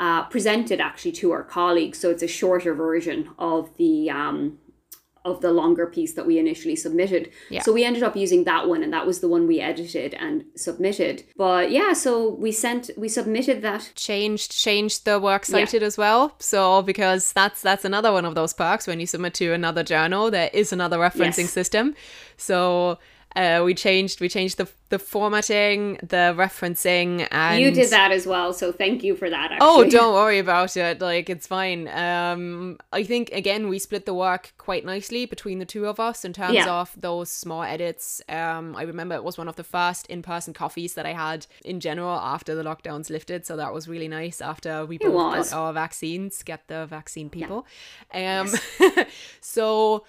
[0.00, 4.56] Uh, presented actually to our colleagues, so it's a shorter version of the um,
[5.24, 7.30] of the longer piece that we initially submitted.
[7.50, 7.62] Yeah.
[7.62, 10.44] So we ended up using that one and that was the one we edited and
[10.54, 11.24] submitted.
[11.36, 13.92] But yeah, so we sent we submitted that.
[13.94, 15.86] Changed changed the works cited yeah.
[15.86, 16.34] as well.
[16.38, 20.30] So because that's that's another one of those perks when you submit to another journal,
[20.30, 21.52] there is another referencing yes.
[21.52, 21.94] system.
[22.36, 22.98] So
[23.36, 28.26] uh, we changed we changed the the formatting, the referencing, and you did that as
[28.26, 28.54] well.
[28.54, 29.50] So thank you for that.
[29.60, 29.86] Oh, actually.
[29.86, 31.00] Oh, don't worry about it.
[31.00, 31.88] Like it's fine.
[31.88, 36.24] Um, I think again we split the work quite nicely between the two of us
[36.24, 36.72] in terms yeah.
[36.72, 38.22] of those small edits.
[38.28, 41.46] Um, I remember it was one of the first in person coffees that I had
[41.64, 43.44] in general after the lockdowns lifted.
[43.44, 46.42] So that was really nice after we both got our vaccines.
[46.42, 47.66] Get the vaccine, people.
[48.14, 48.40] Yeah.
[48.40, 48.48] Um,
[48.80, 49.06] yes.
[49.42, 50.04] so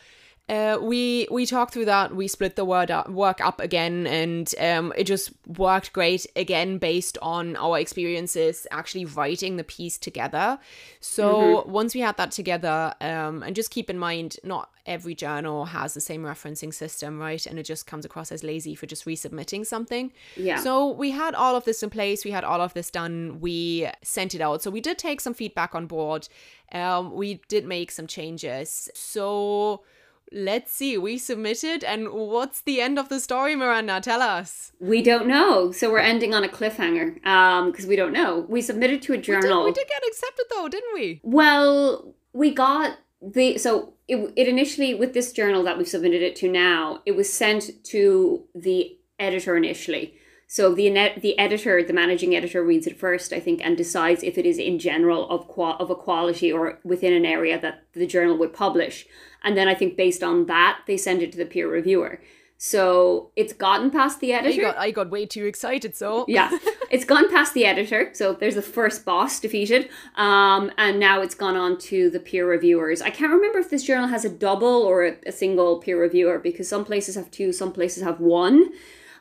[0.50, 2.16] uh, we we talked through that.
[2.16, 6.80] We split the word up, work up again, and um, it just worked great again
[6.80, 10.58] based on our experiences actually writing the piece together.
[11.02, 11.72] So mm-hmm.
[11.72, 15.94] once we had that together, um, and just keep in mind, not every journal has
[15.94, 17.46] the same referencing system, right?
[17.46, 20.12] And it just comes across as lazy for just resubmitting something.
[20.36, 20.58] Yeah.
[20.58, 22.26] So we had all of this in place.
[22.26, 23.40] We had all of this done.
[23.40, 24.64] We sent it out.
[24.64, 26.28] So we did take some feedback on board.
[26.72, 28.90] Um, we did make some changes.
[28.96, 29.84] So
[30.32, 34.02] let's see, we submitted, and what's the end of the story, Miranda?
[34.02, 34.72] Tell us.
[34.80, 38.46] We don't know, so we're ending on a cliffhanger um, because we don't know.
[38.48, 39.64] We submitted to a journal.
[39.64, 41.20] We did, we did get accepted though, didn't we?
[41.24, 46.36] Well, we got the so it, it initially with this journal that we've submitted it
[46.38, 50.16] to now, it was sent to the editor initially.
[50.52, 54.36] So the the editor, the managing editor, reads it first, I think, and decides if
[54.36, 58.08] it is in general of qual- of a quality or within an area that the
[58.08, 59.06] journal would publish.
[59.44, 62.20] And then I think based on that, they send it to the peer reviewer.
[62.58, 64.66] So it's gotten past the editor.
[64.66, 66.26] I got, I got way too excited, so.
[66.28, 66.50] yeah,
[66.92, 68.10] it's gone past the editor.
[68.14, 69.88] So there's the first boss defeated.
[70.16, 73.04] Um, and now it's gone on to the peer reviewers.
[73.04, 76.40] I can't remember if this journal has a double or a, a single peer reviewer
[76.40, 78.72] because some places have two, some places have one.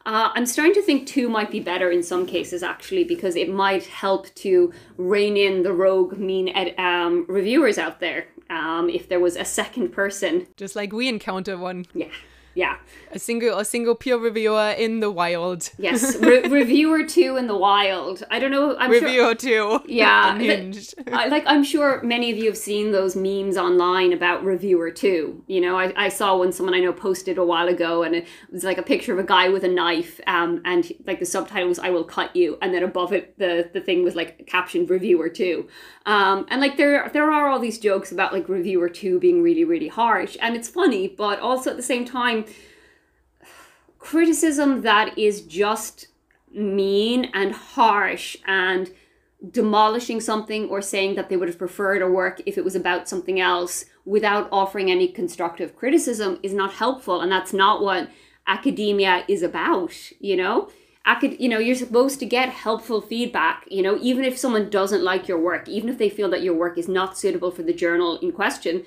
[0.09, 3.51] Uh, I'm starting to think two might be better in some cases, actually, because it
[3.51, 8.29] might help to rein in the rogue, mean ed- um, reviewers out there.
[8.49, 11.85] Um, if there was a second person, just like we encounter one.
[11.92, 12.09] Yeah,
[12.55, 12.77] yeah.
[13.13, 15.71] A single a single peer reviewer in the wild.
[15.79, 18.23] Yes, Re- reviewer two in the wild.
[18.31, 18.77] I don't know.
[18.77, 19.83] I'm reviewer sure, two.
[19.87, 20.37] Yeah,
[21.13, 25.43] I, like I'm sure many of you have seen those memes online about reviewer two.
[25.47, 28.27] You know, I, I saw one someone I know posted a while ago, and it
[28.51, 31.69] was like a picture of a guy with a knife, um, and like the subtitle
[31.69, 34.91] was "I will cut you," and then above it the the thing was like captioned
[34.91, 35.69] "reviewer two.
[36.05, 39.65] Um, and like there there are all these jokes about like reviewer two being really
[39.65, 42.55] really harsh, and it's funny, but also at the same time Um,
[43.98, 46.07] criticism that is just
[46.53, 48.90] mean and harsh and
[49.51, 53.09] demolishing something or saying that they would have preferred a work if it was about
[53.09, 57.20] something else without offering any constructive criticism is not helpful.
[57.20, 58.09] And that's not what
[58.46, 60.70] academia is about you know?
[61.07, 63.98] Acad- you know you're supposed to get helpful feedback you know?
[64.01, 66.88] Even if someone doesn't like your work even if they feel that your work is
[66.88, 68.85] not suitable for the journal in question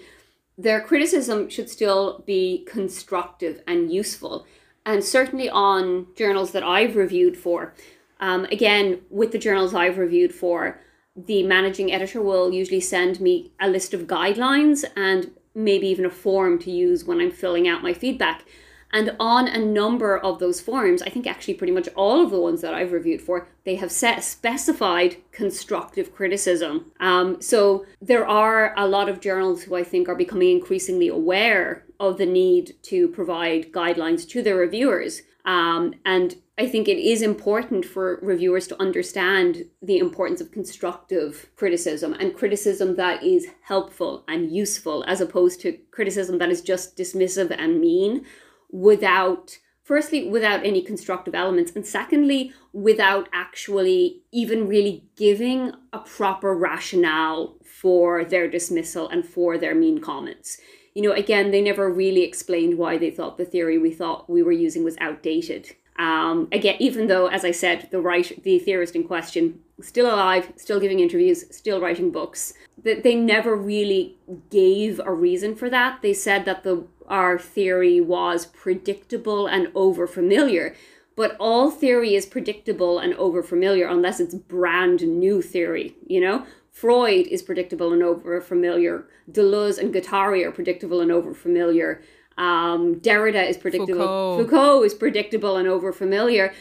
[0.57, 4.45] their criticism should still be constructive and useful
[4.85, 7.73] and certainly on journals that i've reviewed for.
[8.19, 10.79] Um, again with the journals i've reviewed for
[11.15, 16.09] the managing editor will usually send me a list of guidelines and maybe even a
[16.09, 18.45] form to use when i'm filling out my feedback
[18.93, 22.39] and on a number of those forms, I think actually pretty much all of the
[22.39, 26.91] ones that I've reviewed for, they have set specified constructive criticism.
[26.99, 31.85] Um, so there are a lot of journals who I think are becoming increasingly aware
[31.99, 35.21] of the need to provide guidelines to their reviewers.
[35.45, 41.49] Um, and I think it is important for reviewers to understand the importance of constructive
[41.55, 46.95] criticism and criticism that is helpful and useful, as opposed to criticism that is just
[46.95, 48.25] dismissive and mean
[48.71, 56.55] without firstly without any constructive elements and secondly without actually even really giving a proper
[56.55, 60.57] rationale for their dismissal and for their mean comments.
[60.93, 64.43] You know again they never really explained why they thought the theory we thought we
[64.43, 65.75] were using was outdated.
[65.99, 70.53] Um, again even though as i said the right the theorist in question still alive
[70.55, 72.53] still giving interviews still writing books
[72.83, 74.17] that they never really
[74.49, 76.01] gave a reason for that.
[76.01, 80.75] They said that the our theory was predictable and overfamiliar.
[81.15, 86.45] But all theory is predictable and overfamiliar unless it's brand new theory, you know?
[86.71, 89.03] Freud is predictable and overfamiliar.
[89.29, 92.01] Deleuze and Guattari are predictable and overfamiliar.
[92.37, 94.37] Um, Derrida is predictable.
[94.37, 94.43] Foucault.
[94.45, 96.53] Foucault is predictable and overfamiliar.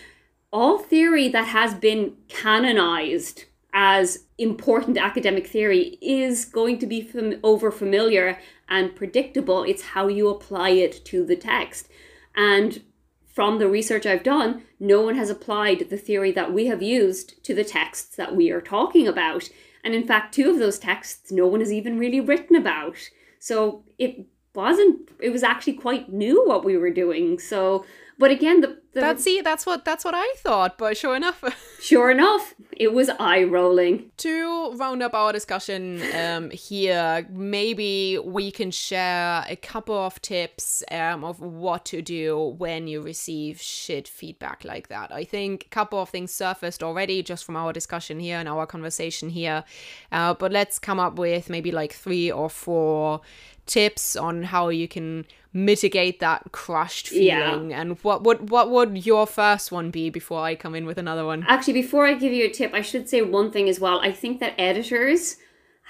[0.52, 7.38] All theory that has been canonized as important academic theory is going to be fam-
[7.44, 8.36] over familiar
[8.70, 9.64] and predictable.
[9.64, 11.88] It's how you apply it to the text.
[12.34, 12.82] And
[13.26, 17.42] from the research I've done, no one has applied the theory that we have used
[17.44, 19.48] to the texts that we are talking about.
[19.82, 22.96] And in fact, two of those texts no one has even really written about.
[23.38, 27.38] So it wasn't, it was actually quite new what we were doing.
[27.38, 27.84] So
[28.20, 30.76] but again, the, the that's see, that's what that's what I thought.
[30.76, 31.42] But sure enough,
[31.80, 34.10] sure enough, it was eye rolling.
[34.18, 40.84] To round up our discussion um, here, maybe we can share a couple of tips
[40.90, 45.10] um, of what to do when you receive shit feedback like that.
[45.10, 48.66] I think a couple of things surfaced already just from our discussion here and our
[48.66, 49.64] conversation here,
[50.12, 53.22] uh, but let's come up with maybe like three or four
[53.64, 57.80] tips on how you can mitigate that crushed feeling yeah.
[57.80, 61.24] and what would what would your first one be before I come in with another
[61.24, 61.44] one?
[61.48, 64.00] Actually, before I give you a tip, I should say one thing as well.
[64.00, 65.36] I think that editors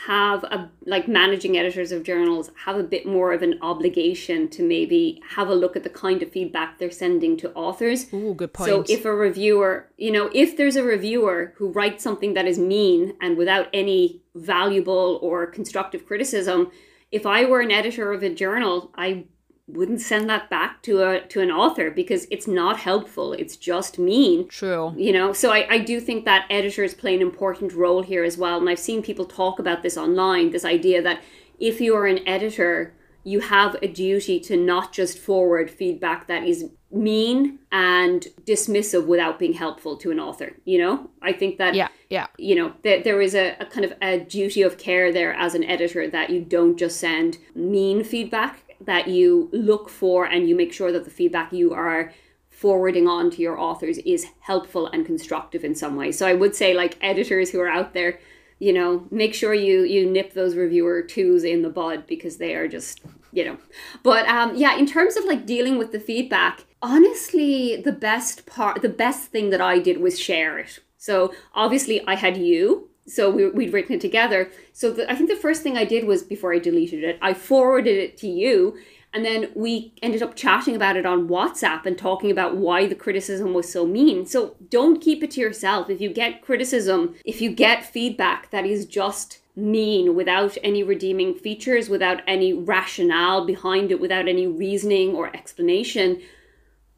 [0.07, 4.62] have a like managing editors of journals have a bit more of an obligation to
[4.62, 8.07] maybe have a look at the kind of feedback they're sending to authors.
[8.14, 8.70] Oh, good point.
[8.70, 12.59] So if a reviewer, you know, if there's a reviewer who writes something that is
[12.59, 16.70] mean and without any valuable or constructive criticism,
[17.12, 19.27] if I were an editor of a journal, I
[19.74, 23.33] wouldn't send that back to a to an author because it's not helpful.
[23.33, 24.48] It's just mean.
[24.48, 24.94] True.
[24.96, 28.37] You know so I, I do think that editors play an important role here as
[28.37, 28.59] well.
[28.59, 31.22] And i've seen people talk about this online this idea that
[31.59, 36.42] if you are an editor you have a duty to not just forward feedback that
[36.44, 41.11] is mean and dismissive without being helpful to an author you know?
[41.22, 42.26] I think that yeah yeah.
[42.38, 45.54] you know that there is a, a kind of a duty of care there as
[45.54, 50.55] an editor that you don't just send mean feedback that you look for and you
[50.55, 52.12] make sure that the feedback you are
[52.49, 56.12] forwarding on to your authors is helpful and constructive in some way.
[56.12, 58.21] So I would say like editors who are out there,
[58.59, 62.55] you know, make sure you you nip those reviewer twos in the bud because they
[62.55, 63.01] are just,
[63.33, 63.57] you know.
[64.03, 68.83] But um yeah, in terms of like dealing with the feedback, honestly, the best part
[68.83, 70.81] the best thing that I did was share it.
[70.99, 74.51] So obviously I had you so we, we'd written it together.
[74.73, 77.35] So the, I think the first thing I did was before I deleted it, I
[77.35, 78.77] forwarded it to you.
[79.12, 82.94] And then we ended up chatting about it on WhatsApp and talking about why the
[82.94, 84.25] criticism was so mean.
[84.25, 85.90] So don't keep it to yourself.
[85.90, 91.35] If you get criticism, if you get feedback that is just mean without any redeeming
[91.35, 96.23] features, without any rationale behind it, without any reasoning or explanation,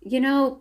[0.03, 0.61] you know,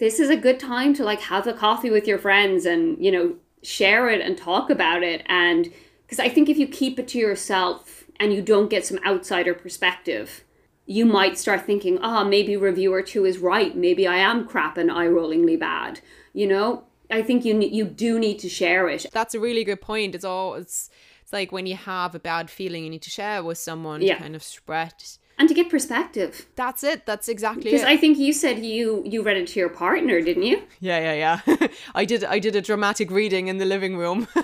[0.00, 3.12] this is a good time to like have a coffee with your friends and, you
[3.12, 5.72] know, share it and talk about it and
[6.10, 9.54] because I think if you keep it to yourself and you don't get some outsider
[9.54, 10.42] perspective,
[10.84, 13.76] you might start thinking, ah, oh, maybe reviewer two is right.
[13.76, 16.00] Maybe I am crap and eye rollingly bad.
[16.32, 19.06] You know, I think you you do need to share it.
[19.12, 20.16] That's a really good point.
[20.16, 20.90] It's all it's
[21.22, 24.14] it's like when you have a bad feeling, you need to share with someone yeah.
[24.14, 24.94] to kind of spread
[25.40, 26.46] and to get perspective.
[26.54, 27.06] That's it.
[27.06, 27.82] That's exactly Because.
[27.82, 30.62] I think you said you you read it to your partner, didn't you?
[30.80, 31.66] yeah, yeah, yeah.
[31.94, 32.22] I did.
[32.24, 34.28] I did a dramatic reading in the living room.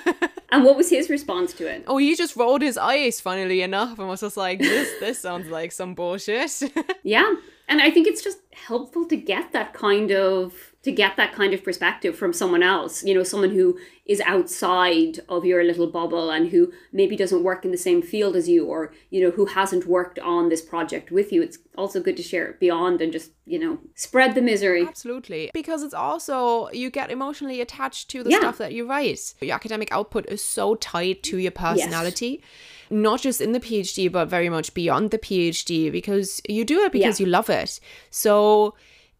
[0.53, 1.83] And what was his response to it?
[1.89, 5.49] oh, he just rolled his eyes, funnily enough, and was just like, "This, this sounds
[5.49, 6.63] like some bullshit."
[7.03, 7.35] Yeah.
[7.69, 11.53] And I think it's just helpful to get that kind of to get that kind
[11.53, 16.31] of perspective from someone else, you know, someone who is outside of your little bubble
[16.31, 19.47] and who maybe doesn't work in the same field as you or, you know, who
[19.47, 21.43] hasn't worked on this project with you.
[21.43, 24.87] It's also good to share it beyond and just, you know, spread the misery.
[24.87, 25.51] Absolutely.
[25.53, 28.39] Because it's also, you get emotionally attached to the Yeah.
[28.39, 29.35] stuff that you write.
[29.41, 32.45] Your academic output is so tied to your personality,
[32.91, 36.93] not just in the PhD, but very much beyond the PhD, because you do it
[36.93, 37.27] because Yeah.
[37.27, 37.81] you love it.
[38.11, 38.75] So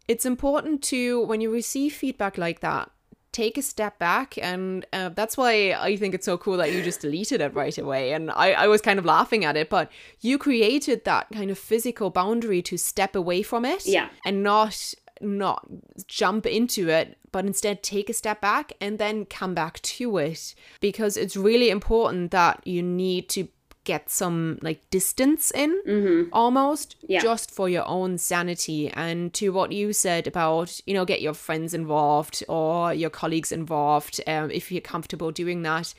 [0.09, 2.91] it's important to, when you receive feedback like that,
[3.33, 6.81] take a step back and uh, that's why i think it's so cool that you
[6.83, 9.91] just deleted it right away and I, I was kind of laughing at it but
[10.23, 14.09] you created that kind of physical boundary to step away from it Yeah.
[14.25, 15.67] and not not
[16.07, 20.55] jump into it but instead take a step back and then come back to it
[20.81, 23.49] because it's really important that you need to
[23.87, 27.21] get some like distance in almost Yeah.
[27.23, 31.35] just for your own sanity and to what you said about you know get your
[31.35, 35.95] friends involved or your colleagues involved um, if you're comfortable doing that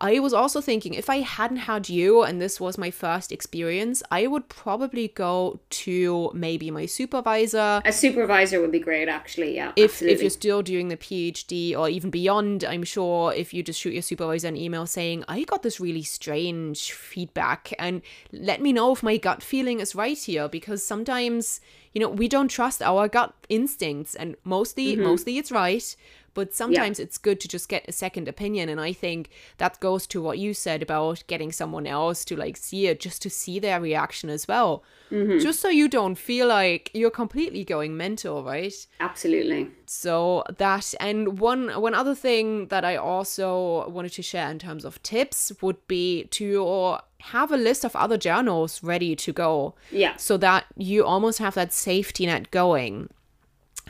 [0.00, 4.02] I was also thinking if I hadn't had you and this was my first experience,
[4.10, 7.82] I would probably go to maybe my supervisor.
[7.84, 9.72] A supervisor would be great actually, yeah.
[9.74, 10.14] If, absolutely.
[10.14, 13.92] if you're still doing the PhD or even beyond, I'm sure if you just shoot
[13.92, 18.92] your supervisor an email saying, I got this really strange feedback and let me know
[18.92, 21.60] if my gut feeling is right here because sometimes,
[21.92, 25.02] you know, we don't trust our gut instincts and mostly, mm-hmm.
[25.02, 25.96] mostly it's right.
[26.34, 28.68] But sometimes it's good to just get a second opinion.
[28.68, 32.56] And I think that goes to what you said about getting someone else to like
[32.56, 34.84] see it, just to see their reaction as well.
[35.10, 35.38] Mm-hmm.
[35.38, 38.74] Just so you don't feel like you're completely going mental, right?
[39.00, 39.68] Absolutely.
[39.86, 44.84] So that and one one other thing that I also wanted to share in terms
[44.84, 50.14] of tips would be to have a list of other journals ready to go Yeah.
[50.16, 53.08] so that you almost have that safety net going.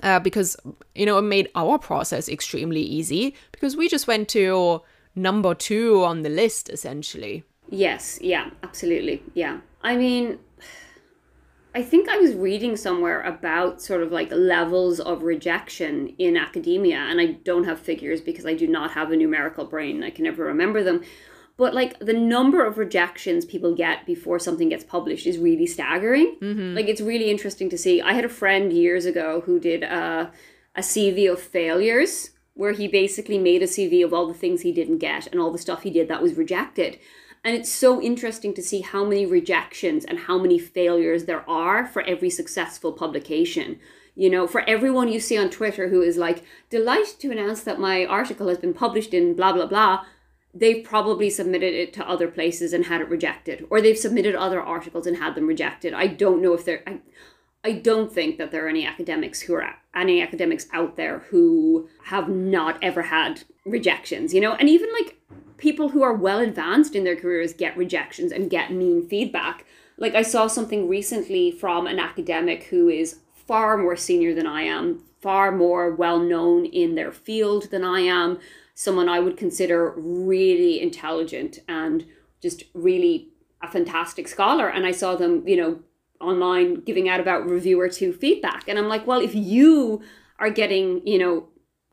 [0.02, 0.56] Uh, because
[0.94, 4.82] you know it made our process extremely easy because we just went to
[5.14, 7.44] number two on the list essentially.
[7.70, 9.22] Yes, yeah, absolutely.
[9.34, 9.60] Yeah.
[9.82, 10.38] I mean,
[11.74, 16.96] I think I was reading somewhere about sort of like levels of rejection in academia,
[16.96, 20.02] and I don't have figures because I do not have a numerical brain.
[20.02, 21.02] I can never remember them.
[21.58, 26.36] But like the number of rejections people get before something gets published is really staggering.
[26.40, 26.74] Mm-hmm.
[26.74, 28.00] Like it's really interesting to see.
[28.00, 30.30] I had a friend years ago who did uh,
[30.76, 34.60] a, a CV of failures where he basically made a CV of all the things
[34.60, 36.98] he didn't get and all the stuff he did that was rejected.
[37.44, 41.86] And it's so interesting to see how many rejections and how many failures there are
[41.86, 43.80] for every successful publication.
[44.14, 47.78] You know, for everyone you see on Twitter who is like, delighted to announce that
[47.80, 50.04] my article has been published in blah, blah, blah,
[50.58, 53.66] they've probably submitted it to other places and had it rejected.
[53.70, 55.94] Or they've submitted other articles and had them rejected.
[55.94, 56.82] I don't know if they're.
[56.86, 57.00] I,
[57.64, 61.88] I don't think that there are any academics who are any academics out there who
[62.04, 65.18] have not ever had rejections, you know, and even like
[65.56, 69.66] people who are well advanced in their careers get rejections and get mean feedback.
[69.96, 74.62] Like I saw something recently from an academic who is far more senior than I
[74.62, 78.38] am, far more well known in their field than I am,
[78.78, 82.06] someone I would consider really intelligent and
[82.40, 84.68] just really a fantastic scholar.
[84.68, 85.80] And I saw them, you know,
[86.20, 88.68] online giving out about reviewer two feedback.
[88.68, 90.00] And I'm like, well, if you
[90.38, 91.48] are getting, you know,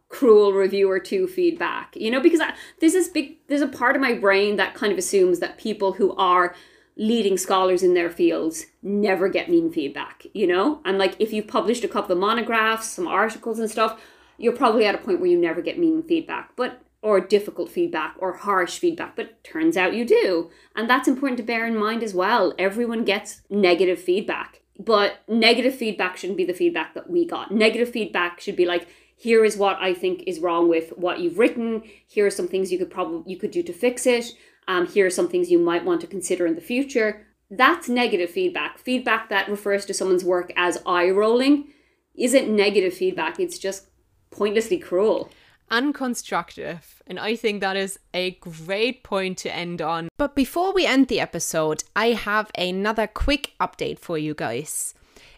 [0.10, 4.02] cruel reviewer two feedback, you know, because I, there's this big, there's a part of
[4.04, 6.54] my brain that kind of assumes that people who are
[6.98, 10.82] leading scholars in their fields never get mean feedback, you know?
[10.86, 14.00] And like, if you've published a couple of monographs, some articles and stuff,
[14.38, 16.56] you're probably at a point where you never get mean feedback.
[16.56, 20.50] But or difficult feedback or harsh feedback, but turns out you do.
[20.76, 22.56] And that's important to bear in mind as well.
[22.58, 27.52] Everyone gets negative feedback, but negative feedback shouldn't be the feedback that we got.
[27.52, 31.38] Negative feedback should be like, here is what I think is wrong with what you've
[31.38, 31.84] written.
[32.08, 34.32] Here are some things you could probably you could do to fix it.
[34.68, 37.28] Um, here are some things you might want to consider in the future.
[37.52, 38.80] That's negative feedback.
[38.80, 41.68] Feedback that refers to someone's work as eye rolling
[42.16, 43.40] isn't negative feedback.
[43.40, 43.90] It's just
[44.36, 45.30] pointlessly cruel
[45.72, 46.82] unconstructive.
[47.08, 50.10] And I think that is a great point to end on.
[50.18, 54.94] But before we end the episode, I have another quick update for you guys.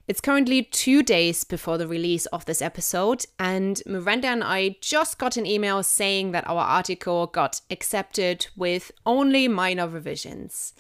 [0.08, 5.18] It's currently two days before the release of this episode, and Miranda and I just
[5.18, 10.74] got an email saying that our article got accepted with only minor revisions.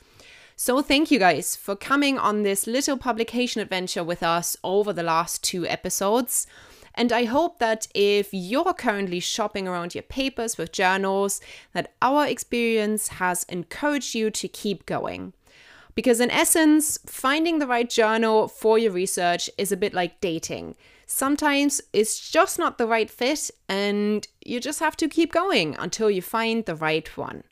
[0.55, 5.03] So, thank you guys for coming on this little publication adventure with us over the
[5.03, 6.47] last two episodes.
[6.97, 11.39] And I hope that if you're currently shopping around your papers with journals,
[11.73, 15.33] that our experience has encouraged you to keep going.
[15.93, 20.75] Because in essence, finding the right journal for your research is a bit like dating.
[21.05, 26.09] Sometimes it's just not the right fit, and you just have to keep going until
[26.09, 27.43] you find the right one.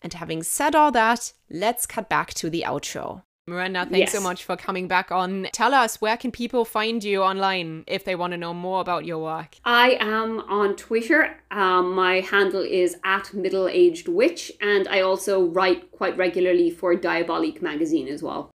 [0.00, 3.22] And having said all that, let's cut back to the outro.
[3.48, 4.12] Miranda, thanks yes.
[4.12, 5.48] so much for coming back on.
[5.52, 9.04] Tell us, where can people find you online if they want to know more about
[9.04, 9.56] your work?
[9.64, 11.36] I am on Twitter.
[11.50, 16.94] Um, my handle is at middle aged witch, and I also write quite regularly for
[16.94, 18.51] Diabolique magazine as well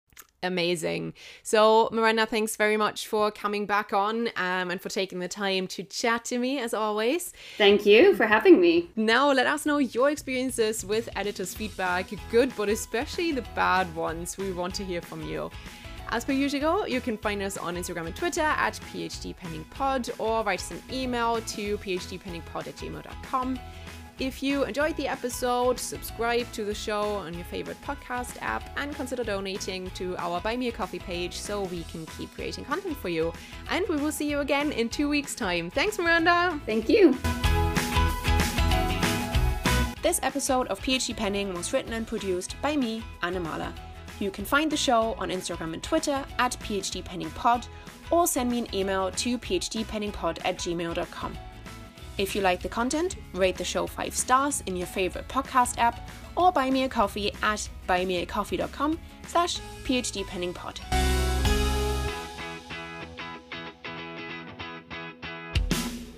[0.48, 1.14] amazing.
[1.43, 5.68] So, Miranda, thanks very much for coming back on um, and for taking the time
[5.68, 7.34] to chat to me as always.
[7.58, 8.89] Thank you for having me.
[8.95, 14.38] Now, let us know your experiences with editors' feedback, good, but especially the bad ones.
[14.38, 15.52] We want to hear from you.
[16.10, 20.62] As per usual, you can find us on Instagram and Twitter at PhDPenningPod or write
[20.62, 23.60] us an email to phdpenningpod at gmail.com.
[24.20, 28.95] If you enjoyed the episode, subscribe to the show on your favorite podcast app and
[28.95, 32.97] consider donating to our Buy Me a Coffee page so we can keep creating content
[32.97, 33.32] for you.
[33.70, 35.70] And we will see you again in two weeks' time.
[35.70, 36.59] Thanks, Miranda.
[36.65, 37.15] Thank you.
[40.01, 43.72] This episode of PhD Penning was written and produced by me, Anna Mahler.
[44.20, 47.68] You can find the show on Instagram and Twitter at PhDPenningPod
[48.09, 51.38] or send me an email to phdpenningpod at gmail.com.
[52.18, 56.09] If you like the content, rate the show 5 stars in your favorite podcast app
[56.36, 61.07] or buy me a coffee at buymeacoffee.com slash phdpenningpod.